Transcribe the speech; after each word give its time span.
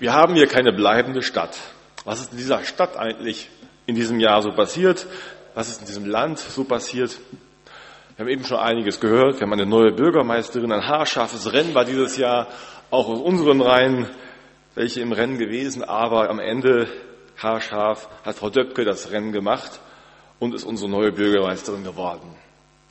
Wir 0.00 0.12
haben 0.12 0.34
hier 0.34 0.46
keine 0.46 0.72
bleibende 0.72 1.22
Stadt. 1.22 1.58
Was 2.04 2.20
ist 2.20 2.30
in 2.30 2.38
dieser 2.38 2.62
Stadt 2.62 2.96
eigentlich 2.96 3.48
in 3.86 3.96
diesem 3.96 4.20
Jahr 4.20 4.42
so 4.42 4.50
passiert? 4.50 5.06
Was 5.54 5.68
ist 5.68 5.80
in 5.80 5.86
diesem 5.86 6.06
Land 6.06 6.38
so 6.38 6.62
passiert? 6.62 7.18
Wir 8.16 8.24
haben 8.24 8.30
eben 8.30 8.44
schon 8.44 8.58
einiges 8.58 9.00
gehört. 9.00 9.40
Wir 9.40 9.42
haben 9.42 9.52
eine 9.52 9.66
neue 9.66 9.90
Bürgermeisterin. 9.90 10.70
Ein 10.70 10.86
haarscharfes 10.86 11.52
Rennen 11.52 11.74
war 11.74 11.84
dieses 11.84 12.16
Jahr 12.16 12.46
auch 12.90 13.08
aus 13.08 13.18
unseren 13.18 13.60
Reihen 13.60 14.08
welche 14.76 15.00
im 15.00 15.10
Rennen 15.10 15.38
gewesen. 15.38 15.82
Aber 15.82 16.30
am 16.30 16.38
Ende, 16.38 16.86
haarscharf, 17.36 18.08
hat 18.24 18.36
Frau 18.36 18.50
Döpke 18.50 18.84
das 18.84 19.10
Rennen 19.10 19.32
gemacht 19.32 19.80
und 20.38 20.54
ist 20.54 20.62
unsere 20.62 20.88
neue 20.88 21.10
Bürgermeisterin 21.10 21.82
geworden. 21.82 22.36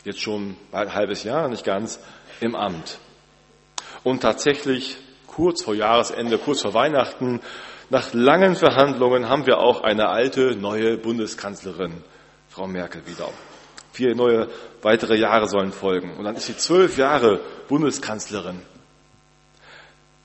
Jetzt 0.03 0.19
schon 0.19 0.57
bald 0.71 0.89
ein 0.89 0.95
halbes 0.95 1.23
Jahr, 1.23 1.47
nicht 1.47 1.63
ganz, 1.63 2.01
im 2.41 2.53
Amt. 2.53 2.99
Und 4.03 4.21
tatsächlich 4.21 4.97
kurz 5.37 5.63
vor 5.63 5.75
Jahresende, 5.75 6.39
kurz 6.39 6.63
vor 6.63 6.73
Weihnachten, 6.73 7.41
nach 7.91 8.11
langen 8.13 8.55
Verhandlungen 8.55 9.29
haben 9.29 9.45
wir 9.45 9.59
auch 9.59 9.81
eine 9.81 10.09
alte, 10.09 10.55
neue 10.55 10.97
Bundeskanzlerin, 10.97 11.93
Frau 12.49 12.65
Merkel, 12.65 13.05
wieder. 13.05 13.29
Vier 13.93 14.15
neue 14.15 14.49
weitere 14.81 15.15
Jahre 15.15 15.47
sollen 15.47 15.71
folgen. 15.71 16.17
Und 16.17 16.25
dann 16.25 16.35
ist 16.35 16.47
sie 16.47 16.57
zwölf 16.57 16.97
Jahre 16.97 17.39
Bundeskanzlerin. 17.67 18.59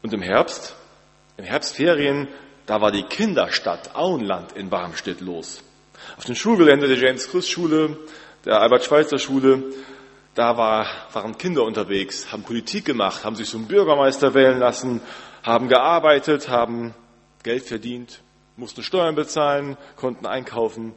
Und 0.03 0.15
im 0.15 0.23
Herbst, 0.23 0.75
im 1.37 1.45
Herbstferien, 1.45 2.29
da 2.65 2.81
war 2.81 2.91
die 2.91 3.05
Kinderstadt 3.05 3.95
Auenland 3.95 4.53
in 4.53 4.71
Barmstedt 4.71 5.21
los. 5.21 5.63
Auf 6.17 6.25
dem 6.25 6.35
Schulgelände 6.35 6.89
der 6.89 6.97
James 6.97 7.31
Chris 7.31 7.51
Schule, 7.51 7.99
der 8.47 8.63
Albert 8.63 8.85
Schweitzer 8.85 9.19
Schule, 9.19 9.63
da 10.35 10.57
war, 10.57 10.87
waren 11.13 11.37
Kinder 11.37 11.63
unterwegs, 11.65 12.33
haben 12.33 12.43
Politik 12.43 12.85
gemacht, 12.85 13.25
haben 13.25 13.37
sich 13.37 13.49
zum 13.49 13.67
Bürgermeister 13.67 14.35
wählen 14.35 14.59
lassen, 14.59 15.03
haben 15.43 15.69
gearbeitet, 15.69 16.49
haben 16.49 16.95
Geld 17.43 17.65
verdient, 17.65 18.23
mussten 18.57 18.83
Steuern 18.83 19.15
bezahlen, 19.15 19.77
konnten 19.97 20.27
einkaufen. 20.27 20.95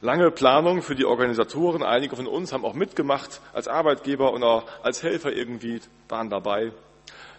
Lange 0.00 0.30
Planung 0.30 0.82
für 0.82 0.94
die 0.94 1.04
Organisatoren. 1.04 1.82
Einige 1.82 2.14
von 2.14 2.26
uns 2.26 2.52
haben 2.52 2.64
auch 2.64 2.74
mitgemacht 2.74 3.40
als 3.52 3.66
Arbeitgeber 3.66 4.32
und 4.32 4.44
auch 4.44 4.64
als 4.82 5.02
Helfer 5.02 5.32
irgendwie 5.32 5.80
waren 6.08 6.30
dabei. 6.30 6.72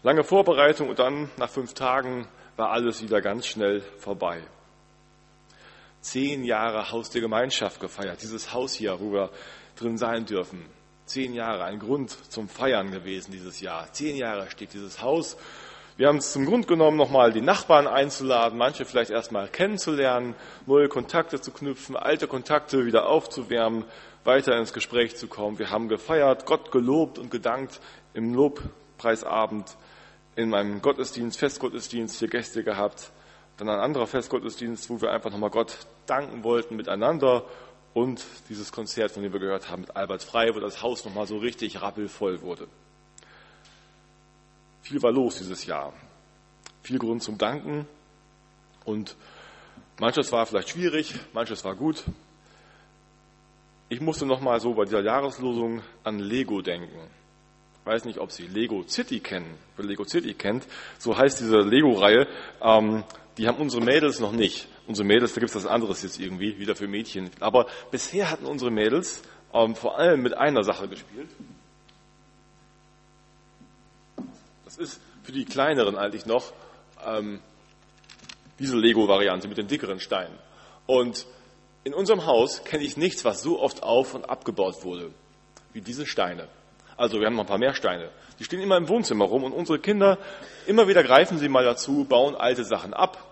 Lange 0.03 0.23
Vorbereitung 0.23 0.89
und 0.89 0.99
dann 0.99 1.29
nach 1.37 1.49
fünf 1.49 1.73
Tagen 1.73 2.27
war 2.57 2.71
alles 2.71 3.01
wieder 3.01 3.21
ganz 3.21 3.47
schnell 3.47 3.81
vorbei. 3.99 4.41
Zehn 6.01 6.43
Jahre 6.43 6.91
Haus 6.91 7.09
der 7.09 7.21
Gemeinschaft 7.21 7.79
gefeiert. 7.79 8.21
Dieses 8.21 8.53
Haus 8.53 8.73
hier, 8.73 8.99
wo 8.99 9.11
wir 9.11 9.29
drin 9.77 9.97
sein 9.97 10.25
dürfen. 10.25 10.65
Zehn 11.09 11.33
Jahre, 11.33 11.65
ein 11.65 11.79
Grund 11.79 12.11
zum 12.31 12.47
Feiern 12.47 12.91
gewesen 12.91 13.31
dieses 13.31 13.59
Jahr. 13.59 13.91
Zehn 13.91 14.15
Jahre 14.15 14.49
steht 14.49 14.73
dieses 14.73 15.01
Haus 15.01 15.37
wir 15.99 16.07
haben 16.07 16.19
es 16.19 16.31
zum 16.31 16.45
Grund 16.45 16.65
genommen, 16.65 16.95
nochmal 16.95 17.33
die 17.33 17.41
Nachbarn 17.41 17.85
einzuladen, 17.85 18.57
manche 18.57 18.85
vielleicht 18.85 19.11
erstmal 19.11 19.49
kennenzulernen, 19.49 20.33
neue 20.65 20.87
Kontakte 20.87 21.41
zu 21.41 21.51
knüpfen, 21.51 21.97
alte 21.97 22.25
Kontakte 22.25 22.85
wieder 22.85 23.09
aufzuwärmen, 23.09 23.83
weiter 24.23 24.57
ins 24.57 24.71
Gespräch 24.71 25.17
zu 25.17 25.27
kommen. 25.27 25.59
Wir 25.59 25.71
haben 25.71 25.89
gefeiert, 25.89 26.45
Gott 26.45 26.71
gelobt 26.71 27.19
und 27.19 27.31
gedankt 27.31 27.81
im 28.13 28.33
Lobpreisabend, 28.33 29.75
in 30.37 30.47
meinem 30.47 30.81
Gottesdienst, 30.81 31.37
Festgottesdienst 31.37 32.17
hier 32.17 32.29
Gäste 32.29 32.63
gehabt, 32.63 33.11
dann 33.57 33.67
ein 33.67 33.81
anderer 33.81 34.07
Festgottesdienst, 34.07 34.89
wo 34.89 35.01
wir 35.01 35.11
einfach 35.11 35.31
nochmal 35.31 35.49
Gott 35.49 35.79
danken 36.05 36.45
wollten 36.45 36.77
miteinander 36.77 37.43
und 37.99 38.23
dieses 38.47 38.71
Konzert, 38.71 39.11
von 39.11 39.23
dem 39.23 39.33
wir 39.33 39.39
gehört 39.39 39.69
haben, 39.69 39.81
mit 39.81 39.95
Albert 39.95 40.23
Frey, 40.23 40.55
wo 40.55 40.59
das 40.59 40.81
Haus 40.81 41.03
nochmal 41.03 41.27
so 41.27 41.37
richtig 41.37 41.81
rappelvoll 41.81 42.41
wurde. 42.41 42.67
Viel 44.81 45.01
war 45.03 45.11
los 45.11 45.37
dieses 45.37 45.65
Jahr. 45.65 45.93
Viel 46.81 46.97
Grund 46.97 47.21
zum 47.21 47.37
Danken. 47.37 47.85
Und 48.85 49.15
manches 49.99 50.31
war 50.31 50.45
vielleicht 50.45 50.69
schwierig, 50.69 51.13
manches 51.33 51.63
war 51.65 51.75
gut. 51.75 52.03
Ich 53.89 54.01
musste 54.01 54.25
nochmal 54.25 54.59
so 54.59 54.73
bei 54.73 54.85
dieser 54.85 55.03
Jahreslosung 55.03 55.81
an 56.03 56.19
Lego 56.19 56.61
denken. 56.61 56.99
Ich 57.81 57.85
weiß 57.85 58.05
nicht, 58.05 58.19
ob 58.19 58.31
Sie 58.31 58.47
Lego 58.47 58.83
City 58.87 59.19
kennen. 59.19 59.57
Wer 59.75 59.85
Lego 59.85 60.03
City 60.05 60.33
kennt, 60.33 60.65
so 60.99 61.17
heißt 61.17 61.39
diese 61.39 61.57
Lego-Reihe. 61.57 62.27
Ähm, 62.61 63.03
die 63.37 63.47
haben 63.47 63.57
unsere 63.57 63.83
Mädels 63.83 64.19
noch 64.19 64.31
nicht. 64.31 64.67
Unsere 64.89 65.07
Mädels, 65.07 65.33
da 65.33 65.39
gibt 65.39 65.51
es 65.51 65.55
was 65.55 65.67
anderes 65.67 66.01
jetzt 66.01 66.19
irgendwie, 66.19 66.57
wieder 66.57 66.75
für 66.75 66.87
Mädchen. 66.87 67.29
Aber 67.39 67.67
bisher 67.91 68.29
hatten 68.31 68.45
unsere 68.45 68.71
Mädels 68.71 69.21
ähm, 69.53 69.75
vor 69.75 69.97
allem 69.97 70.21
mit 70.21 70.35
einer 70.35 70.63
Sache 70.63 70.87
gespielt. 70.87 71.29
ist 74.79 74.99
für 75.23 75.31
die 75.31 75.45
kleineren 75.45 75.95
eigentlich 75.95 76.25
noch 76.25 76.53
ähm, 77.05 77.39
diese 78.57 78.77
Lego-Variante 78.77 79.47
mit 79.47 79.57
den 79.57 79.67
dickeren 79.67 79.99
Steinen. 79.99 80.35
Und 80.87 81.27
in 81.83 81.93
unserem 81.93 82.25
Haus 82.25 82.63
kenne 82.63 82.83
ich 82.83 82.97
nichts, 82.97 83.23
was 83.23 83.43
so 83.43 83.59
oft 83.59 83.83
auf 83.83 84.15
und 84.15 84.29
abgebaut 84.29 84.83
wurde 84.83 85.11
wie 85.73 85.81
diese 85.81 86.07
Steine. 86.07 86.47
Also 86.97 87.19
wir 87.19 87.27
haben 87.27 87.35
noch 87.35 87.43
ein 87.43 87.47
paar 87.47 87.59
mehr 87.59 87.75
Steine. 87.75 88.09
Die 88.39 88.43
stehen 88.43 88.59
immer 88.59 88.77
im 88.77 88.89
Wohnzimmer 88.89 89.25
rum 89.25 89.43
und 89.43 89.53
unsere 89.53 89.77
Kinder, 89.77 90.17
immer 90.65 90.87
wieder 90.87 91.03
greifen 91.03 91.37
sie 91.37 91.47
mal 91.47 91.63
dazu, 91.63 92.05
bauen 92.05 92.35
alte 92.35 92.63
Sachen 92.63 92.93
ab 92.93 93.28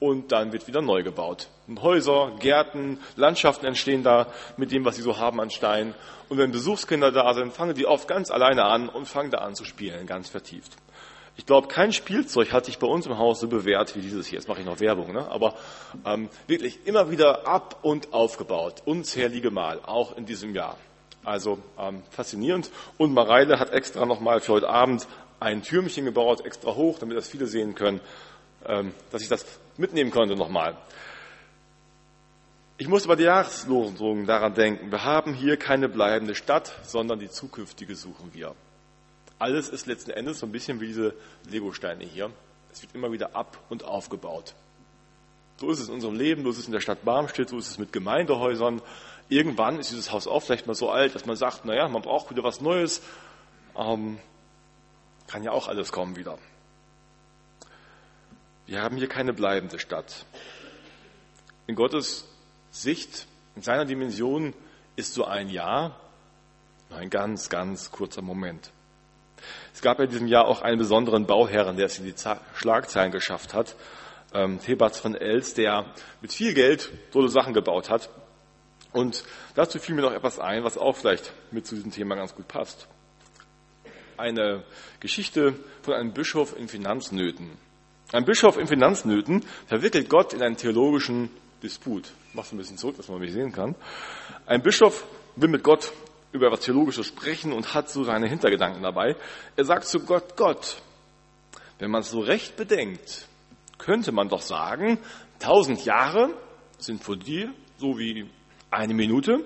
und 0.00 0.32
dann 0.32 0.52
wird 0.52 0.66
wieder 0.66 0.82
neu 0.82 1.02
gebaut. 1.02 1.48
Und 1.68 1.82
Häuser, 1.82 2.32
Gärten, 2.40 2.98
Landschaften 3.16 3.66
entstehen 3.66 4.02
da 4.02 4.26
mit 4.56 4.72
dem, 4.72 4.84
was 4.84 4.96
sie 4.96 5.02
so 5.02 5.18
haben 5.18 5.40
an 5.40 5.50
Steinen. 5.50 5.94
Und 6.28 6.38
wenn 6.38 6.50
Besuchskinder 6.50 7.12
da 7.12 7.32
sind, 7.34 7.52
fangen 7.52 7.74
die 7.74 7.86
oft 7.86 8.08
ganz 8.08 8.30
alleine 8.30 8.64
an 8.64 8.88
und 8.88 9.06
fangen 9.06 9.30
da 9.30 9.38
an 9.38 9.54
zu 9.54 9.64
spielen, 9.64 10.06
ganz 10.06 10.28
vertieft. 10.28 10.72
Ich 11.36 11.46
glaube, 11.46 11.68
kein 11.68 11.92
Spielzeug 11.92 12.52
hat 12.52 12.64
sich 12.64 12.78
bei 12.78 12.86
uns 12.86 13.06
im 13.06 13.16
Haus 13.16 13.40
so 13.40 13.48
bewährt 13.48 13.94
wie 13.94 14.00
dieses 14.00 14.26
hier. 14.26 14.38
Jetzt 14.38 14.48
mache 14.48 14.60
ich 14.60 14.66
noch 14.66 14.80
Werbung, 14.80 15.12
ne? 15.12 15.26
aber 15.30 15.54
ähm, 16.04 16.28
wirklich 16.46 16.80
immer 16.86 17.10
wieder 17.10 17.46
ab 17.46 17.78
und 17.82 18.12
aufgebaut, 18.12 18.82
unzählige 18.84 19.50
Mal, 19.50 19.80
auch 19.86 20.16
in 20.16 20.26
diesem 20.26 20.54
Jahr. 20.54 20.76
Also 21.24 21.58
ähm, 21.78 22.02
faszinierend. 22.10 22.70
Und 22.98 23.12
Mareile 23.12 23.58
hat 23.58 23.72
extra 23.72 24.06
nochmal 24.06 24.40
für 24.40 24.52
heute 24.54 24.68
Abend 24.68 25.06
ein 25.38 25.62
Türmchen 25.62 26.04
gebaut, 26.04 26.44
extra 26.44 26.74
hoch, 26.74 26.98
damit 26.98 27.16
das 27.16 27.28
viele 27.28 27.46
sehen 27.46 27.74
können, 27.74 28.00
dass 28.62 29.22
ich 29.22 29.28
das 29.28 29.44
mitnehmen 29.78 30.10
konnte 30.10 30.36
nochmal. 30.36 30.76
Ich 32.80 32.88
musste 32.88 33.08
bei 33.08 33.16
der 33.16 33.26
Jahreslosung 33.26 34.24
daran 34.24 34.54
denken, 34.54 34.90
wir 34.90 35.04
haben 35.04 35.34
hier 35.34 35.58
keine 35.58 35.86
bleibende 35.88 36.34
Stadt, 36.34 36.72
sondern 36.82 37.18
die 37.18 37.28
zukünftige 37.28 37.94
suchen 37.94 38.32
wir. 38.32 38.54
Alles 39.38 39.68
ist 39.68 39.86
letzten 39.86 40.10
Endes 40.12 40.38
so 40.38 40.46
ein 40.46 40.52
bisschen 40.52 40.80
wie 40.80 40.86
diese 40.86 41.14
Legosteine 41.50 42.04
hier. 42.04 42.30
Es 42.72 42.80
wird 42.80 42.94
immer 42.94 43.12
wieder 43.12 43.36
ab 43.36 43.58
und 43.68 43.84
aufgebaut. 43.84 44.54
So 45.58 45.70
ist 45.70 45.80
es 45.80 45.88
in 45.88 45.94
unserem 45.94 46.14
Leben, 46.14 46.42
so 46.42 46.48
ist 46.50 46.58
es 46.58 46.66
in 46.66 46.72
der 46.72 46.80
Stadt 46.80 47.04
Barmstedt, 47.04 47.50
so 47.50 47.58
ist 47.58 47.68
es 47.68 47.78
mit 47.78 47.92
Gemeindehäusern. 47.92 48.80
Irgendwann 49.28 49.78
ist 49.78 49.90
dieses 49.90 50.10
Haus 50.10 50.26
auch 50.26 50.40
vielleicht 50.40 50.66
mal 50.66 50.74
so 50.74 50.88
alt, 50.88 51.14
dass 51.14 51.26
man 51.26 51.36
sagt, 51.36 51.66
naja, 51.66 51.86
man 51.88 52.00
braucht 52.00 52.30
wieder 52.30 52.42
was 52.42 52.62
Neues. 52.62 53.02
Ähm, 53.76 54.18
kann 55.26 55.42
ja 55.42 55.52
auch 55.52 55.68
alles 55.68 55.92
kommen 55.92 56.16
wieder. 56.16 56.38
Wir 58.70 58.82
haben 58.82 58.98
hier 58.98 59.08
keine 59.08 59.32
bleibende 59.32 59.80
Stadt. 59.80 60.26
In 61.66 61.74
Gottes 61.74 62.28
Sicht, 62.70 63.26
in 63.56 63.62
seiner 63.62 63.84
Dimension 63.84 64.54
ist 64.94 65.12
so 65.12 65.24
ein 65.24 65.48
Jahr 65.48 65.98
nur 66.88 67.00
ein 67.00 67.10
ganz, 67.10 67.48
ganz 67.48 67.90
kurzer 67.90 68.22
Moment. 68.22 68.70
Es 69.74 69.82
gab 69.82 69.98
in 69.98 70.08
diesem 70.08 70.28
Jahr 70.28 70.46
auch 70.46 70.62
einen 70.62 70.78
besonderen 70.78 71.26
Bauherren, 71.26 71.78
der 71.78 71.86
es 71.86 71.98
in 71.98 72.04
die 72.04 72.14
Schlagzeilen 72.54 73.10
geschafft 73.10 73.54
hat, 73.54 73.74
ähm, 74.34 74.60
Thebats 74.60 75.00
von 75.00 75.16
Els, 75.16 75.54
der 75.54 75.92
mit 76.20 76.32
viel 76.32 76.54
Geld 76.54 76.92
tolle 77.10 77.28
Sachen 77.28 77.54
gebaut 77.54 77.90
hat. 77.90 78.08
Und 78.92 79.24
dazu 79.56 79.80
fiel 79.80 79.96
mir 79.96 80.02
noch 80.02 80.12
etwas 80.12 80.38
ein, 80.38 80.62
was 80.62 80.78
auch 80.78 80.96
vielleicht 80.96 81.32
mit 81.50 81.66
zu 81.66 81.74
diesem 81.74 81.90
Thema 81.90 82.14
ganz 82.14 82.36
gut 82.36 82.46
passt. 82.46 82.86
Eine 84.16 84.62
Geschichte 85.00 85.56
von 85.82 85.94
einem 85.94 86.12
Bischof 86.12 86.56
in 86.56 86.68
Finanznöten. 86.68 87.58
Ein 88.12 88.24
Bischof 88.24 88.58
in 88.58 88.66
Finanznöten 88.66 89.44
verwickelt 89.66 90.08
Gott 90.08 90.32
in 90.32 90.42
einen 90.42 90.56
theologischen 90.56 91.30
Disput. 91.62 92.12
Ich 92.28 92.34
mach's 92.34 92.50
ein 92.50 92.58
bisschen 92.58 92.76
zurück, 92.76 92.96
dass 92.96 93.08
man 93.08 93.20
mich 93.20 93.32
sehen 93.32 93.52
kann. 93.52 93.76
Ein 94.46 94.62
Bischof 94.62 95.06
will 95.36 95.48
mit 95.48 95.62
Gott 95.62 95.92
über 96.32 96.46
etwas 96.46 96.60
Theologisches 96.60 97.06
sprechen 97.06 97.52
und 97.52 97.72
hat 97.72 97.88
so 97.88 98.02
seine 98.02 98.28
Hintergedanken 98.28 98.82
dabei. 98.82 99.14
Er 99.54 99.64
sagt 99.64 99.84
zu 99.84 100.00
Gott, 100.00 100.36
Gott, 100.36 100.82
wenn 101.78 101.90
man 101.90 102.00
es 102.00 102.10
so 102.10 102.18
recht 102.18 102.56
bedenkt, 102.56 103.28
könnte 103.78 104.10
man 104.10 104.28
doch 104.28 104.42
sagen, 104.42 104.98
tausend 105.38 105.84
Jahre 105.84 106.30
sind 106.78 107.04
für 107.04 107.16
dir 107.16 107.52
so 107.78 107.96
wie 107.96 108.28
eine 108.72 108.94
Minute. 108.94 109.44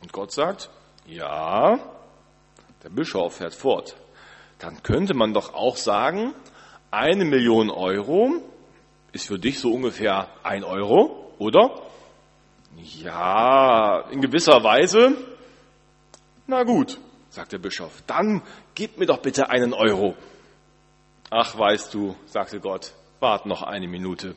Und 0.00 0.12
Gott 0.12 0.32
sagt, 0.32 0.68
ja, 1.06 1.78
der 2.82 2.90
Bischof 2.90 3.36
fährt 3.36 3.54
fort. 3.54 3.96
Dann 4.58 4.82
könnte 4.82 5.14
man 5.14 5.32
doch 5.32 5.54
auch 5.54 5.76
sagen, 5.76 6.34
eine 6.92 7.24
Million 7.24 7.70
Euro 7.70 8.34
ist 9.12 9.26
für 9.26 9.38
dich 9.38 9.58
so 9.58 9.72
ungefähr 9.72 10.28
ein 10.42 10.62
Euro, 10.62 11.32
oder? 11.38 11.82
Ja, 12.76 14.04
in 14.10 14.20
gewisser 14.20 14.62
Weise. 14.62 15.16
Na 16.46 16.62
gut, 16.64 16.98
sagt 17.30 17.52
der 17.52 17.58
Bischof, 17.58 18.02
dann 18.06 18.42
gib 18.74 18.98
mir 18.98 19.06
doch 19.06 19.18
bitte 19.18 19.48
einen 19.48 19.72
Euro. 19.72 20.14
Ach, 21.30 21.58
weißt 21.58 21.94
du, 21.94 22.14
sagte 22.26 22.60
Gott, 22.60 22.92
wart 23.20 23.46
noch 23.46 23.62
eine 23.62 23.88
Minute. 23.88 24.34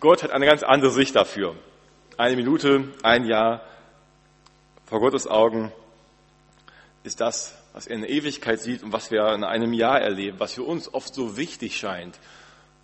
Gott 0.00 0.22
hat 0.22 0.30
eine 0.30 0.46
ganz 0.46 0.62
andere 0.62 0.90
Sicht 0.90 1.14
dafür. 1.14 1.54
Eine 2.16 2.36
Minute, 2.36 2.92
ein 3.02 3.26
Jahr 3.26 3.62
vor 4.86 5.00
Gottes 5.00 5.26
Augen 5.26 5.70
ist 7.04 7.20
das, 7.20 7.54
was 7.72 7.86
er 7.86 7.96
in 7.96 8.02
der 8.02 8.10
Ewigkeit 8.10 8.60
sieht 8.60 8.82
und 8.82 8.92
was 8.92 9.10
wir 9.10 9.32
in 9.32 9.44
einem 9.44 9.72
Jahr 9.72 10.00
erleben, 10.00 10.40
was 10.40 10.54
für 10.54 10.62
uns 10.62 10.92
oft 10.92 11.14
so 11.14 11.36
wichtig 11.36 11.76
scheint, 11.76 12.18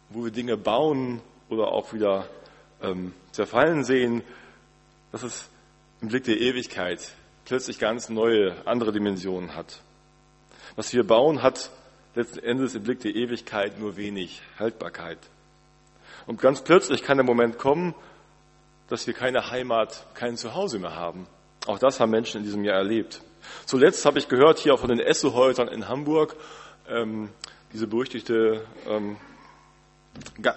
wo 0.09 0.25
wir 0.25 0.31
Dinge 0.31 0.57
bauen 0.57 1.21
oder 1.49 1.69
auch 1.69 1.93
wieder 1.93 2.29
ähm, 2.83 3.13
zerfallen 3.33 3.85
sehen, 3.85 4.23
dass 5.13 5.23
es 5.23 5.49
im 6.01 6.09
Blick 6.09 6.25
der 6.25 6.41
Ewigkeit 6.41 7.01
plötzlich 7.45 7.79
ganz 7.79 8.09
neue, 8.09 8.55
andere 8.67 8.93
Dimensionen 8.93 9.55
hat. 9.55 9.81
Was 10.77 10.93
wir 10.93 11.07
bauen, 11.07 11.43
hat 11.43 11.71
letzten 12.15 12.41
Endes 12.41 12.75
im 12.75 12.83
Blick 12.85 13.01
der 13.01 13.15
Ewigkeit 13.15 13.79
nur 13.79 13.97
wenig 13.97 14.43
Haltbarkeit. 14.59 15.19
Und 16.27 16.41
ganz 16.41 16.63
plötzlich 16.63 17.03
kann 17.03 17.19
der 17.19 17.27
Moment 17.27 17.59
kommen, 17.59 17.95
dass 18.89 19.07
wir 19.07 19.15
keine 19.15 19.51
Heimat, 19.51 20.07
kein 20.15 20.37
Zuhause 20.37 20.79
mehr 20.79 20.95
haben. 20.95 21.27
Auch 21.67 21.79
das 21.79 21.99
haben 22.01 22.11
Menschen 22.11 22.39
in 22.39 22.45
diesem 22.45 22.65
Jahr 22.65 22.77
erlebt. 22.77 23.23
Zuletzt 23.65 24.05
habe 24.05 24.19
ich 24.19 24.29
gehört 24.29 24.59
hier 24.59 24.77
von 24.77 24.89
den 24.89 25.01
Esselhäusern 25.01 25.69
in 25.69 25.89
Hamburg, 25.89 26.37
ähm, 26.89 27.31
diese 27.73 27.87
berüchtigte 27.87 28.65
ähm, 28.87 29.17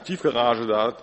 Tiefgarage 0.05 0.67
da, 0.67 0.97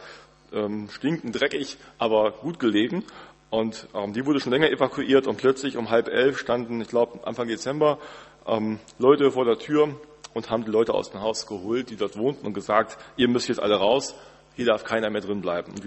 ähm, 0.53 0.89
stinkend 0.91 1.41
dreckig, 1.41 1.79
aber 1.99 2.33
gut 2.33 2.59
gelegen. 2.59 3.05
Und 3.51 3.89
ähm, 3.95 4.13
die 4.13 4.27
wurde 4.27 4.41
schon 4.41 4.53
länger 4.53 4.71
evakuiert 4.71 5.27
und 5.27 5.37
plötzlich 5.37 5.77
um 5.77 5.91
halb 5.91 6.09
elf 6.09 6.39
standen, 6.39 6.81
ich 6.81 6.89
glaube 6.89 7.27
Anfang 7.27 7.49
Dezember, 7.49 7.99
ähm, 8.47 8.81
Leute 8.99 9.31
vor 9.31 9.45
der 9.45 9.59
Tür 9.59 9.95
und 10.35 10.51
haben 10.51 10.65
die 10.65 10.71
Leute 10.71 10.93
aus 10.93 11.11
dem 11.11 11.21
Haus 11.21 11.47
geholt, 11.47 11.89
die 11.89 11.97
dort 11.97 12.19
wohnten 12.19 12.47
und 12.47 12.53
gesagt, 12.53 12.99
ihr 13.17 13.29
müsst 13.29 13.49
jetzt 13.49 13.61
alle 13.61 13.77
raus, 13.77 14.15
hier 14.57 14.67
darf 14.67 14.85
keiner 14.85 15.09
mehr 15.09 15.21
drin 15.21 15.41
bleiben. 15.41 15.73
Und 15.73 15.85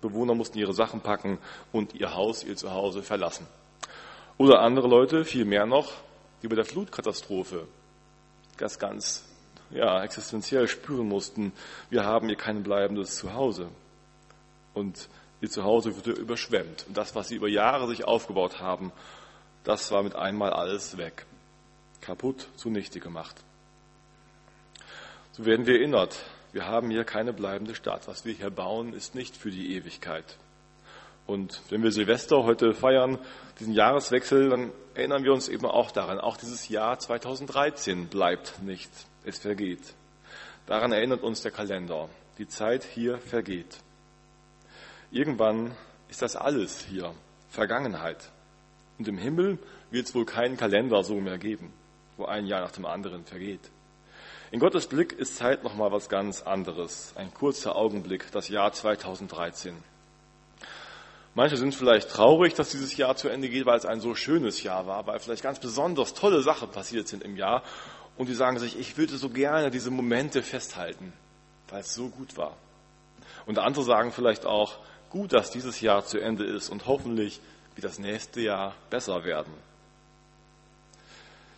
Bewohner 0.00 0.34
mussten 0.34 0.58
ihre 0.58 0.74
Sachen 0.74 1.00
packen 1.00 1.38
und 1.72 1.94
ihr 1.94 2.14
Haus, 2.14 2.44
ihr 2.44 2.56
Zuhause 2.56 3.02
verlassen. 3.02 3.46
Oder 4.38 4.60
andere 4.60 4.88
Leute, 4.88 5.24
viel 5.24 5.44
mehr 5.44 5.66
noch, 5.66 5.92
die 6.42 6.48
bei 6.48 6.56
der 6.56 6.64
Flutkatastrophe 6.64 7.66
das 8.58 8.78
ganz 8.78 9.24
ja, 9.70 10.02
existenziell 10.02 10.68
spüren 10.68 11.08
mussten, 11.08 11.52
wir 11.90 12.04
haben 12.04 12.28
hier 12.28 12.36
kein 12.36 12.62
bleibendes 12.62 13.16
Zuhause. 13.16 13.68
Und 14.74 15.08
ihr 15.40 15.50
Zuhause 15.50 15.96
wurde 15.96 16.12
überschwemmt. 16.12 16.84
Und 16.88 16.96
das, 16.96 17.14
was 17.14 17.28
sie 17.28 17.36
über 17.36 17.48
Jahre 17.48 17.88
sich 17.88 18.04
aufgebaut 18.04 18.60
haben, 18.60 18.92
das 19.64 19.90
war 19.90 20.02
mit 20.02 20.14
einmal 20.14 20.52
alles 20.52 20.96
weg. 20.96 21.26
Kaputt, 22.00 22.48
zunichte 22.56 23.00
gemacht. 23.00 23.36
So 25.32 25.44
werden 25.44 25.66
wir 25.66 25.80
erinnert. 25.80 26.16
Wir 26.56 26.66
haben 26.66 26.88
hier 26.88 27.04
keine 27.04 27.34
bleibende 27.34 27.74
Stadt. 27.74 28.08
Was 28.08 28.24
wir 28.24 28.32
hier 28.32 28.48
bauen, 28.48 28.94
ist 28.94 29.14
nicht 29.14 29.36
für 29.36 29.50
die 29.50 29.76
Ewigkeit. 29.76 30.38
Und 31.26 31.60
wenn 31.68 31.82
wir 31.82 31.92
Silvester 31.92 32.44
heute 32.44 32.72
feiern, 32.72 33.18
diesen 33.60 33.74
Jahreswechsel, 33.74 34.48
dann 34.48 34.72
erinnern 34.94 35.22
wir 35.22 35.34
uns 35.34 35.50
eben 35.50 35.66
auch 35.66 35.90
daran, 35.90 36.18
auch 36.18 36.38
dieses 36.38 36.70
Jahr 36.70 36.98
2013 36.98 38.06
bleibt 38.06 38.62
nicht, 38.62 38.88
es 39.26 39.38
vergeht. 39.38 39.82
Daran 40.64 40.92
erinnert 40.92 41.22
uns 41.22 41.42
der 41.42 41.52
Kalender. 41.52 42.08
Die 42.38 42.48
Zeit 42.48 42.84
hier 42.84 43.18
vergeht. 43.18 43.76
Irgendwann 45.10 45.76
ist 46.08 46.22
das 46.22 46.36
alles 46.36 46.80
hier 46.80 47.12
Vergangenheit. 47.50 48.30
Und 48.98 49.06
im 49.08 49.18
Himmel 49.18 49.58
wird 49.90 50.06
es 50.06 50.14
wohl 50.14 50.24
keinen 50.24 50.56
Kalender 50.56 51.04
so 51.04 51.20
mehr 51.20 51.36
geben, 51.36 51.74
wo 52.16 52.24
ein 52.24 52.46
Jahr 52.46 52.62
nach 52.62 52.72
dem 52.72 52.86
anderen 52.86 53.26
vergeht. 53.26 53.70
In 54.52 54.60
Gottes 54.60 54.86
Blick 54.86 55.12
ist 55.12 55.36
Zeit 55.36 55.64
nochmal 55.64 55.90
was 55.90 56.08
ganz 56.08 56.42
anderes. 56.42 57.12
Ein 57.16 57.34
kurzer 57.34 57.74
Augenblick, 57.74 58.30
das 58.30 58.48
Jahr 58.48 58.72
2013. 58.72 59.74
Manche 61.34 61.56
sind 61.56 61.74
vielleicht 61.74 62.10
traurig, 62.10 62.54
dass 62.54 62.70
dieses 62.70 62.96
Jahr 62.96 63.16
zu 63.16 63.28
Ende 63.28 63.48
geht, 63.48 63.66
weil 63.66 63.76
es 63.76 63.84
ein 63.84 64.00
so 64.00 64.14
schönes 64.14 64.62
Jahr 64.62 64.86
war, 64.86 65.06
weil 65.06 65.18
vielleicht 65.18 65.42
ganz 65.42 65.58
besonders 65.58 66.14
tolle 66.14 66.42
Sachen 66.42 66.70
passiert 66.70 67.08
sind 67.08 67.24
im 67.24 67.36
Jahr. 67.36 67.62
Und 68.16 68.28
die 68.28 68.34
sagen 68.34 68.58
sich, 68.58 68.78
ich 68.78 68.96
würde 68.96 69.16
so 69.16 69.28
gerne 69.28 69.70
diese 69.70 69.90
Momente 69.90 70.42
festhalten, 70.42 71.12
weil 71.68 71.80
es 71.80 71.94
so 71.94 72.08
gut 72.08 72.36
war. 72.36 72.56
Und 73.46 73.58
andere 73.58 73.84
sagen 73.84 74.12
vielleicht 74.12 74.46
auch, 74.46 74.78
gut, 75.10 75.32
dass 75.32 75.50
dieses 75.50 75.80
Jahr 75.80 76.06
zu 76.06 76.18
Ende 76.18 76.44
ist 76.44 76.70
und 76.70 76.86
hoffentlich 76.86 77.40
wird 77.74 77.84
das 77.84 77.98
nächste 77.98 78.40
Jahr 78.40 78.74
besser 78.90 79.24
werden. 79.24 79.52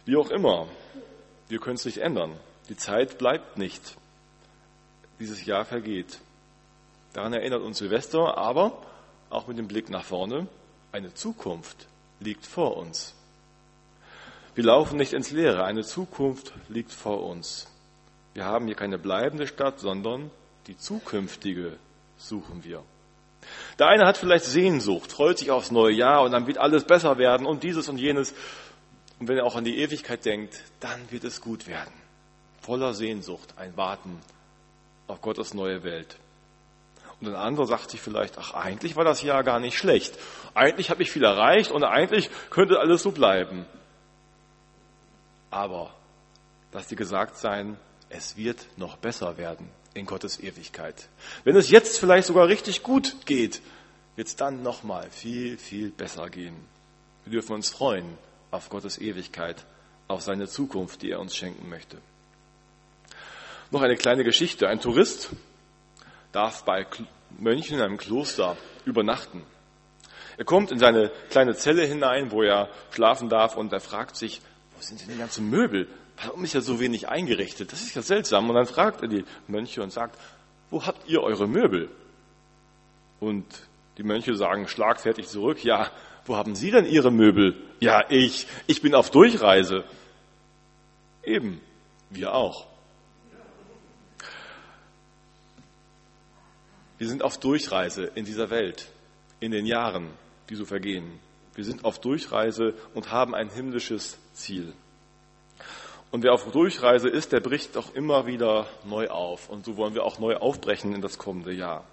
Wie 0.07 0.17
auch 0.17 0.31
immer, 0.31 0.67
wir 1.49 1.61
können 1.61 1.77
es 1.77 1.85
nicht 1.85 1.99
ändern. 1.99 2.33
Die 2.69 2.77
Zeit 2.77 3.19
bleibt 3.19 3.59
nicht. 3.59 3.97
Dieses 5.19 5.45
Jahr 5.45 5.65
vergeht. 5.65 6.19
Daran 7.13 7.33
erinnert 7.33 7.63
uns 7.63 7.79
Silvester, 7.79 8.37
aber 8.37 8.83
auch 9.31 9.47
mit 9.47 9.59
dem 9.59 9.69
Blick 9.69 9.89
nach 9.91 10.05
vorne, 10.05 10.47
eine 10.93 11.15
Zukunft 11.15 11.87
liegt 12.21 12.47
vor 12.47 12.77
uns. 12.77 13.15
Wir 14.55 14.65
laufen 14.65 14.97
nicht 14.97 15.13
ins 15.13 15.31
Leere, 15.31 15.65
eine 15.65 15.85
Zukunft 15.85 16.53
liegt 16.69 16.93
vor 16.93 17.23
uns. 17.25 17.69
Wir 18.35 18.45
haben 18.45 18.67
hier 18.67 18.75
keine 18.75 18.99
bleibende 18.99 19.47
Stadt, 19.47 19.81
sondern 19.81 20.31
die 20.67 20.77
zukünftige 20.77 21.79
suchen 22.17 22.65
wir. 22.65 22.83
Der 23.79 23.89
eine 23.89 24.07
hat 24.07 24.19
vielleicht 24.19 24.45
Sehnsucht, 24.45 25.13
freut 25.13 25.39
sich 25.39 25.51
aufs 25.51 25.71
neue 25.71 25.95
Jahr 25.95 26.23
und 26.23 26.33
dann 26.33 26.47
wird 26.47 26.59
alles 26.59 26.85
besser 26.85 27.19
werden 27.19 27.47
und 27.47 27.63
dieses 27.63 27.89
und 27.89 27.99
jenes. 27.99 28.35
Und 29.19 29.29
wenn 29.29 29.39
er 29.39 29.45
auch 29.45 29.57
an 29.57 29.65
die 29.65 29.79
Ewigkeit 29.79 30.25
denkt, 30.25 30.63
dann 30.81 31.11
wird 31.11 31.25
es 31.25 31.41
gut 31.41 31.67
werden. 31.67 32.08
Voller 32.69 32.93
Sehnsucht, 32.93 33.55
ein 33.57 33.79
Warten 33.79 34.21
auf 35.07 35.23
Gottes 35.23 35.55
neue 35.55 35.85
Welt. 35.85 36.19
Und 37.19 37.29
ein 37.29 37.35
anderer 37.35 37.67
sagt 37.67 37.91
sich 37.91 38.03
vielleicht, 38.03 38.37
ach, 38.37 38.53
eigentlich 38.53 38.95
war 38.95 39.05
das 39.05 39.23
Jahr 39.23 39.43
gar 39.43 39.59
nicht 39.59 39.79
schlecht. 39.79 40.19
Eigentlich 40.53 40.91
habe 40.91 41.03
ich 41.03 41.11
viel 41.11 41.25
erreicht 41.25 41.71
und 41.71 41.83
eigentlich 41.83 42.29
könnte 42.51 42.79
alles 42.79 43.03
so 43.03 43.11
bleiben. 43.11 43.65
Aber 45.51 45.95
lass 46.71 46.89
dir 46.89 46.97
gesagt 46.97 47.39
sein, 47.39 47.79
es 48.11 48.37
wird 48.37 48.67
noch 48.77 48.99
besser 48.99 49.39
werden 49.39 49.71
in 49.95 50.05
Gottes 50.05 50.39
Ewigkeit. 50.39 51.09
Wenn 51.45 51.57
es 51.57 51.71
jetzt 51.71 51.99
vielleicht 51.99 52.27
sogar 52.27 52.49
richtig 52.49 52.83
gut 52.83 53.25
geht, 53.25 53.63
wird 54.15 54.29
es 54.29 54.37
dann 54.37 54.63
nochmal 54.63 55.09
viel, 55.11 55.57
viel 55.57 55.89
besser 55.89 56.29
gehen. 56.29 56.69
Wir 57.25 57.33
dürfen 57.33 57.55
uns 57.55 57.71
freuen 57.71 58.19
auf 58.51 58.69
Gottes 58.69 58.99
Ewigkeit, 58.99 59.65
auf 60.07 60.21
seine 60.21 60.49
Zukunft, 60.49 61.01
die 61.01 61.13
er 61.13 61.21
uns 61.21 61.35
schenken 61.35 61.71
möchte. 61.71 61.97
Noch 63.71 63.83
eine 63.83 63.97
kleine 63.97 64.25
Geschichte. 64.25 64.69
Ein 64.69 64.81
Tourist 64.81 65.31
darf 66.33 66.65
bei 66.65 66.87
Mönchen 67.39 67.79
in 67.79 67.85
einem 67.85 67.99
Kloster 67.99 68.57
übernachten. 68.85 69.43
Er 70.39 70.45
kommt 70.45 70.71
in 70.71 70.79
seine 70.79 71.11
kleine 71.31 71.55
Zelle 71.55 71.85
hinein, 71.85 72.31
wo 72.31 72.43
er 72.43 72.71
schlafen 72.93 73.29
darf 73.29 73.57
und 73.57 73.73
er 73.73 73.81
fragt 73.81 74.17
sich, 74.17 74.41
wo 74.77 74.81
sind 74.81 75.01
denn 75.03 75.09
die 75.09 75.19
ganzen 75.19 75.51
Möbel? 75.51 75.89
Warum 76.25 76.45
ist 76.45 76.55
ja 76.55 76.61
so 76.61 76.81
wenig 76.81 77.09
eingerichtet? 77.09 77.73
Das 77.73 77.83
ist 77.83 77.95
ja 77.95 78.03
seltsam. 78.03 78.49
Und 78.49 78.57
dann 78.57 78.67
fragt 78.67 79.03
er 79.03 79.09
die 79.09 79.25
Mönche 79.49 79.83
und 79.83 79.93
sagt, 79.93 80.19
wo 80.71 80.87
habt 80.87 81.09
ihr 81.09 81.23
eure 81.23 81.47
Möbel? 81.47 81.91
Und 83.21 83.45
die 83.99 84.03
Mönche 84.03 84.35
sagen 84.37 84.69
schlagfertig 84.69 85.29
zurück, 85.29 85.65
ja, 85.65 85.91
wo 86.25 86.37
haben 86.37 86.55
Sie 86.55 86.71
denn 86.71 86.87
Ihre 86.87 87.11
Möbel? 87.11 87.57
Ja, 87.81 88.05
ich, 88.09 88.47
ich 88.67 88.81
bin 88.81 88.95
auf 88.95 89.11
Durchreise. 89.11 89.85
Eben, 91.25 91.61
wir 92.11 92.35
auch. 92.35 92.67
Wir 96.99 97.09
sind 97.09 97.23
auf 97.23 97.39
Durchreise 97.39 98.11
in 98.17 98.25
dieser 98.25 98.51
Welt, 98.51 98.89
in 99.39 99.53
den 99.53 99.67
Jahren, 99.67 100.11
die 100.51 100.57
so 100.57 100.65
vergehen. 100.65 101.21
Wir 101.55 101.65
sind 101.65 101.85
auf 101.85 102.01
Durchreise 102.01 102.75
und 102.93 103.13
haben 103.13 103.35
ein 103.35 103.51
himmlisches 103.51 104.19
Ziel. 104.33 104.73
Und 106.11 106.25
wer 106.25 106.33
auf 106.33 106.51
Durchreise 106.51 107.09
ist, 107.09 107.33
der 107.33 107.41
bricht 107.41 107.77
auch 107.77 107.95
immer 107.95 108.27
wieder 108.27 108.67
neu 108.85 109.09
auf. 109.09 109.49
Und 109.49 109.65
so 109.65 109.77
wollen 109.77 109.95
wir 109.95 110.05
auch 110.05 110.19
neu 110.19 110.37
aufbrechen 110.37 110.95
in 110.95 111.01
das 111.01 111.19
kommende 111.19 111.53
Jahr. 111.53 111.85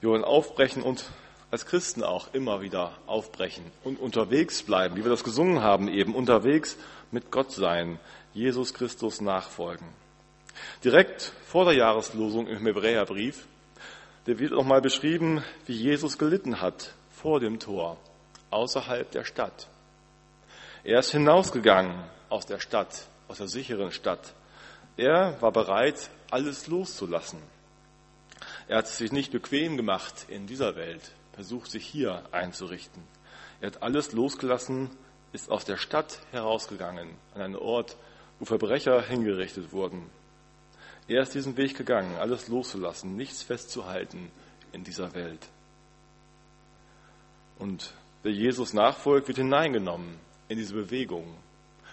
Wir 0.00 0.10
wollen 0.10 0.24
aufbrechen 0.24 0.82
und 0.82 1.04
als 1.50 1.64
Christen 1.64 2.02
auch 2.02 2.34
immer 2.34 2.60
wieder 2.60 2.92
aufbrechen 3.06 3.64
und 3.84 3.98
unterwegs 3.98 4.62
bleiben, 4.62 4.96
wie 4.96 5.04
wir 5.04 5.10
das 5.10 5.24
gesungen 5.24 5.62
haben 5.62 5.88
eben, 5.88 6.14
unterwegs 6.14 6.76
mit 7.10 7.30
Gott 7.30 7.52
sein, 7.52 7.98
Jesus 8.34 8.74
Christus 8.74 9.20
nachfolgen. 9.20 9.86
Direkt 10.84 11.32
vor 11.46 11.64
der 11.64 11.74
Jahreslosung 11.74 12.46
im 12.46 12.66
Hebräerbrief 12.66 13.46
da 14.24 14.38
wird 14.38 14.52
nochmal 14.52 14.80
beschrieben, 14.80 15.42
wie 15.66 15.74
Jesus 15.74 16.18
gelitten 16.18 16.60
hat 16.60 16.94
vor 17.10 17.40
dem 17.40 17.58
Tor, 17.58 17.96
außerhalb 18.50 19.10
der 19.10 19.24
Stadt. 19.24 19.68
Er 20.84 21.00
ist 21.00 21.10
hinausgegangen 21.10 22.04
aus 22.28 22.46
der 22.46 22.60
Stadt, 22.60 23.06
aus 23.28 23.38
der 23.38 23.48
sicheren 23.48 23.92
Stadt. 23.92 24.34
Er 24.96 25.40
war 25.40 25.52
bereit, 25.52 26.10
alles 26.30 26.66
loszulassen. 26.66 27.40
Er 28.68 28.78
hat 28.78 28.86
es 28.86 28.98
sich 28.98 29.12
nicht 29.12 29.32
bequem 29.32 29.76
gemacht 29.76 30.26
in 30.28 30.46
dieser 30.46 30.76
Welt, 30.76 31.12
versucht 31.32 31.70
sich 31.70 31.84
hier 31.86 32.22
einzurichten. 32.32 33.02
Er 33.60 33.68
hat 33.68 33.82
alles 33.82 34.12
losgelassen, 34.12 34.90
ist 35.32 35.50
aus 35.50 35.64
der 35.64 35.76
Stadt 35.76 36.20
herausgegangen, 36.30 37.10
an 37.34 37.42
einen 37.42 37.56
Ort, 37.56 37.96
wo 38.38 38.44
Verbrecher 38.44 39.02
hingerichtet 39.02 39.72
wurden. 39.72 40.10
Er 41.10 41.22
ist 41.22 41.34
diesen 41.34 41.56
Weg 41.56 41.76
gegangen, 41.76 42.14
alles 42.20 42.46
loszulassen, 42.46 43.16
nichts 43.16 43.42
festzuhalten 43.42 44.30
in 44.70 44.84
dieser 44.84 45.12
Welt. 45.12 45.44
Und 47.58 47.92
wer 48.22 48.30
Jesus 48.30 48.74
nachfolgt, 48.74 49.26
wird 49.26 49.38
hineingenommen 49.38 50.20
in 50.46 50.56
diese 50.56 50.72
Bewegung. 50.72 51.34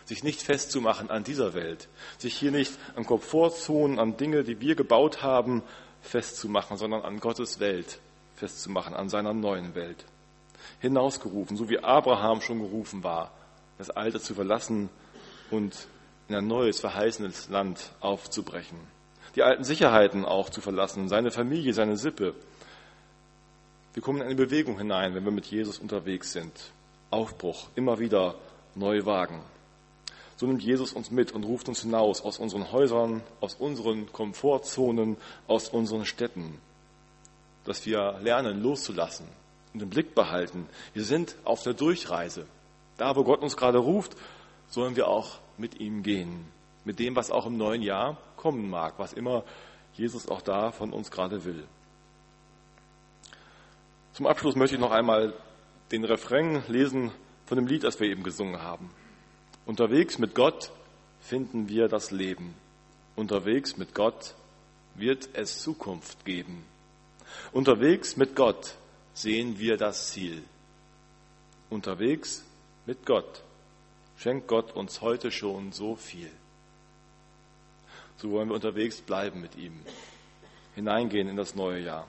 Sich 0.05 0.23
nicht 0.23 0.43
festzumachen 0.43 1.09
an 1.09 1.23
dieser 1.23 1.55
Welt, 1.55 1.89
sich 2.19 2.37
hier 2.37 2.51
nicht 2.51 2.73
an 2.95 3.07
Komfortzonen, 3.07 3.97
an 3.97 4.17
Dinge, 4.17 4.43
die 4.43 4.61
wir 4.61 4.75
gebaut 4.75 5.23
haben, 5.23 5.63
festzumachen, 6.03 6.77
sondern 6.77 7.01
an 7.01 7.19
Gottes 7.19 7.59
Welt 7.59 7.97
festzumachen, 8.35 8.93
an 8.93 9.09
seiner 9.09 9.33
neuen 9.33 9.73
Welt. 9.73 10.05
Hinausgerufen, 10.79 11.57
so 11.57 11.69
wie 11.69 11.79
Abraham 11.79 12.39
schon 12.39 12.59
gerufen 12.59 13.03
war, 13.03 13.31
das 13.79 13.89
Alte 13.89 14.21
zu 14.21 14.35
verlassen 14.35 14.89
und 15.49 15.87
in 16.29 16.35
ein 16.35 16.45
neues, 16.45 16.79
verheißenes 16.79 17.49
Land 17.49 17.89
aufzubrechen. 17.99 18.95
Die 19.37 19.43
alten 19.43 19.63
Sicherheiten 19.63 20.25
auch 20.25 20.49
zu 20.49 20.61
verlassen, 20.61 21.09
seine 21.09 21.29
Familie, 21.29 21.71
seine 21.71 21.95
Sippe. 21.95 22.33
Wir 23.93 24.01
kommen 24.01 24.17
in 24.21 24.25
eine 24.25 24.33
Bewegung 24.33 24.79
hinein, 24.79 25.13
wenn 25.13 25.25
wir 25.25 25.31
mit 25.31 25.45
Jesus 25.45 25.77
unterwegs 25.77 26.33
sind. 26.33 26.51
Aufbruch, 27.11 27.67
immer 27.75 27.99
wieder 27.99 28.33
neu 28.73 29.05
wagen. 29.05 29.43
So 30.37 30.47
nimmt 30.47 30.63
Jesus 30.63 30.91
uns 30.91 31.11
mit 31.11 31.33
und 31.33 31.43
ruft 31.43 31.69
uns 31.69 31.83
hinaus 31.83 32.23
aus 32.23 32.39
unseren 32.39 32.71
Häusern, 32.71 33.21
aus 33.39 33.53
unseren 33.53 34.11
Komfortzonen, 34.11 35.17
aus 35.45 35.69
unseren 35.69 36.07
Städten, 36.07 36.57
dass 37.63 37.85
wir 37.85 38.17
lernen 38.23 38.63
loszulassen 38.63 39.27
und 39.71 39.83
im 39.83 39.91
Blick 39.91 40.15
behalten. 40.15 40.65
Wir 40.95 41.03
sind 41.03 41.35
auf 41.43 41.61
der 41.61 41.75
Durchreise. 41.75 42.47
Da, 42.97 43.15
wo 43.15 43.23
Gott 43.23 43.43
uns 43.43 43.55
gerade 43.55 43.77
ruft, 43.77 44.17
sollen 44.67 44.95
wir 44.95 45.07
auch 45.07 45.37
mit 45.59 45.79
ihm 45.79 46.01
gehen. 46.01 46.47
Mit 46.85 46.97
dem, 46.97 47.15
was 47.15 47.29
auch 47.29 47.45
im 47.45 47.57
neuen 47.57 47.83
Jahr 47.83 48.17
kommen 48.37 48.69
mag, 48.69 48.93
was 48.97 49.11
immer 49.11 49.43
Jesus 49.93 50.29
auch 50.29 50.41
da 50.41 50.71
von 50.71 50.93
uns 50.93 51.11
gerade 51.11 51.43
will. 51.43 51.65
Zum 54.13 54.27
Abschluss 54.27 54.55
möchte 54.55 54.75
ich 54.75 54.81
noch 54.81 54.91
einmal 54.91 55.33
den 55.91 56.03
Refrain 56.03 56.63
lesen 56.67 57.11
von 57.45 57.57
dem 57.57 57.67
Lied, 57.67 57.83
das 57.83 57.99
wir 57.99 58.07
eben 58.07 58.23
gesungen 58.23 58.61
haben. 58.61 58.89
Unterwegs 59.65 60.17
mit 60.17 60.33
Gott 60.33 60.71
finden 61.19 61.69
wir 61.69 61.87
das 61.87 62.11
Leben. 62.11 62.55
Unterwegs 63.15 63.77
mit 63.77 63.93
Gott 63.93 64.35
wird 64.95 65.29
es 65.33 65.59
Zukunft 65.59 66.25
geben. 66.25 66.63
Unterwegs 67.51 68.15
mit 68.15 68.35
Gott 68.35 68.75
sehen 69.13 69.59
wir 69.59 69.77
das 69.77 70.11
Ziel. 70.11 70.43
Unterwegs 71.69 72.45
mit 72.85 73.05
Gott 73.05 73.43
schenkt 74.17 74.47
Gott 74.47 74.71
uns 74.75 75.01
heute 75.01 75.31
schon 75.31 75.71
so 75.71 75.95
viel. 75.95 76.31
So 78.17 78.31
wollen 78.31 78.49
wir 78.49 78.55
unterwegs 78.55 79.01
bleiben 79.01 79.41
mit 79.41 79.55
ihm, 79.55 79.79
hineingehen 80.75 81.27
in 81.27 81.37
das 81.37 81.55
neue 81.55 81.79
Jahr. 81.81 82.07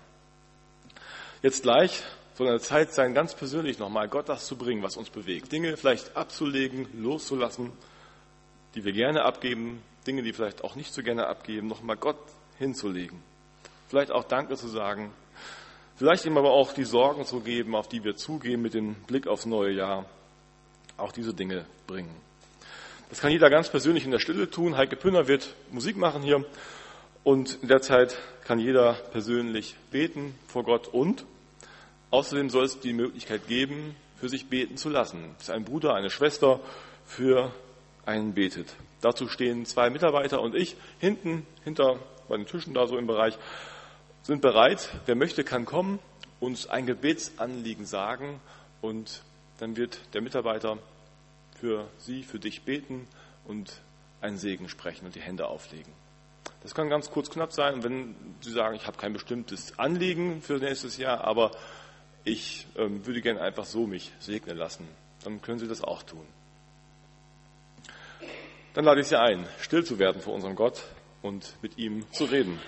Jetzt 1.42 1.62
gleich 1.62 2.02
soll 2.34 2.48
eine 2.48 2.60
Zeit 2.60 2.94
sein, 2.94 3.14
ganz 3.14 3.34
persönlich 3.34 3.78
nochmal 3.78 4.08
Gott 4.08 4.28
das 4.28 4.46
zu 4.46 4.56
bringen, 4.56 4.82
was 4.82 4.96
uns 4.96 5.10
bewegt. 5.10 5.52
Dinge 5.52 5.76
vielleicht 5.76 6.16
abzulegen, 6.16 6.86
loszulassen, 6.94 7.72
die 8.74 8.84
wir 8.84 8.92
gerne 8.92 9.24
abgeben, 9.24 9.82
Dinge, 10.06 10.22
die 10.22 10.32
vielleicht 10.32 10.64
auch 10.64 10.76
nicht 10.76 10.94
so 10.94 11.02
gerne 11.02 11.26
abgeben, 11.26 11.66
nochmal 11.66 11.96
Gott 11.96 12.18
hinzulegen. 12.58 13.20
Vielleicht 13.88 14.12
auch 14.12 14.24
Danke 14.24 14.56
zu 14.56 14.68
sagen. 14.68 15.10
Vielleicht 15.96 16.24
ihm 16.26 16.38
aber 16.38 16.52
auch 16.52 16.72
die 16.72 16.84
Sorgen 16.84 17.24
zu 17.24 17.40
geben, 17.40 17.74
auf 17.74 17.88
die 17.88 18.04
wir 18.04 18.16
zugehen 18.16 18.62
mit 18.62 18.72
dem 18.72 18.94
Blick 19.06 19.26
aufs 19.26 19.46
neue 19.46 19.72
Jahr. 19.72 20.04
Auch 20.96 21.12
diese 21.12 21.34
Dinge 21.34 21.66
bringen. 21.86 22.14
Das 23.08 23.20
kann 23.20 23.30
jeder 23.30 23.50
ganz 23.50 23.68
persönlich 23.68 24.04
in 24.04 24.10
der 24.10 24.18
Stille 24.18 24.50
tun. 24.50 24.76
Heike 24.76 24.96
Pünner 24.96 25.28
wird 25.28 25.54
Musik 25.70 25.96
machen 25.96 26.22
hier. 26.22 26.44
Und 27.24 27.58
in 27.62 27.68
der 27.68 27.80
Zeit 27.82 28.16
kann 28.44 28.58
jeder 28.58 28.94
persönlich 29.12 29.76
beten 29.90 30.34
vor 30.46 30.64
Gott 30.64 30.88
und 30.88 31.24
Außerdem 32.10 32.48
soll 32.48 32.64
es 32.64 32.80
die 32.80 32.94
Möglichkeit 32.94 33.46
geben, 33.48 33.94
für 34.18 34.28
sich 34.28 34.48
beten 34.48 34.76
zu 34.76 34.88
lassen, 34.88 35.34
dass 35.38 35.50
ein 35.50 35.64
Bruder, 35.64 35.94
eine 35.94 36.10
Schwester 36.10 36.60
für 37.04 37.52
einen 38.06 38.32
betet. 38.32 38.74
Dazu 39.02 39.28
stehen 39.28 39.66
zwei 39.66 39.90
Mitarbeiter 39.90 40.40
und 40.40 40.54
ich 40.54 40.76
hinten, 40.98 41.46
hinter 41.64 41.98
bei 42.28 42.36
den 42.36 42.46
Tischen 42.46 42.72
da 42.72 42.86
so 42.86 42.96
im 42.96 43.06
Bereich, 43.06 43.38
sind 44.22 44.40
bereit. 44.40 44.88
Wer 45.06 45.16
möchte, 45.16 45.44
kann 45.44 45.66
kommen, 45.66 45.98
uns 46.40 46.66
ein 46.66 46.86
Gebetsanliegen 46.86 47.84
sagen 47.84 48.40
und 48.80 49.22
dann 49.58 49.76
wird 49.76 50.00
der 50.14 50.22
Mitarbeiter 50.22 50.78
für 51.60 51.88
Sie, 51.98 52.22
für 52.22 52.38
dich 52.38 52.62
beten 52.62 53.06
und 53.44 53.80
einen 54.20 54.38
Segen 54.38 54.68
sprechen 54.68 55.06
und 55.06 55.14
die 55.14 55.20
Hände 55.20 55.46
auflegen. 55.46 55.92
Das 56.62 56.74
kann 56.74 56.88
ganz 56.88 57.10
kurz 57.10 57.30
knapp 57.30 57.52
sein, 57.52 57.84
wenn 57.84 58.14
Sie 58.40 58.50
sagen, 58.50 58.74
ich 58.74 58.86
habe 58.86 58.96
kein 58.96 59.12
bestimmtes 59.12 59.78
Anliegen 59.78 60.42
für 60.42 60.58
nächstes 60.58 60.96
Jahr, 60.96 61.24
aber 61.24 61.52
ich 62.24 62.66
ähm, 62.76 63.06
würde 63.06 63.20
gerne 63.20 63.40
einfach 63.40 63.64
so 63.64 63.86
mich 63.86 64.12
segnen 64.18 64.56
lassen. 64.56 64.86
Dann 65.24 65.40
können 65.40 65.58
Sie 65.58 65.68
das 65.68 65.82
auch 65.82 66.02
tun. 66.02 66.26
Dann 68.74 68.84
lade 68.84 69.00
ich 69.00 69.06
Sie 69.08 69.18
ein, 69.18 69.46
still 69.60 69.84
zu 69.84 69.98
werden 69.98 70.20
vor 70.20 70.34
unserem 70.34 70.54
Gott 70.54 70.82
und 71.22 71.54
mit 71.62 71.78
ihm 71.78 72.10
zu 72.12 72.24
reden. 72.24 72.60